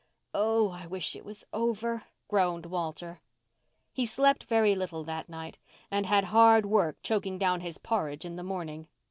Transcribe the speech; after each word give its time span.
"Oh, 0.33 0.71
I 0.71 0.87
wish 0.87 1.15
it 1.15 1.23
was 1.23 1.43
over," 1.53 2.05
groaned 2.27 2.65
Walter. 2.65 3.19
He 3.93 4.07
slept 4.07 4.45
very 4.45 4.73
little 4.73 5.03
that 5.03 5.29
night 5.29 5.59
and 5.91 6.07
had 6.07 6.23
hard 6.33 6.65
work 6.65 6.97
choking 7.03 7.37
down 7.37 7.61
his 7.61 7.77
porridge 7.77 8.25
in 8.25 8.35
the 8.35 8.41
morning. 8.41 8.87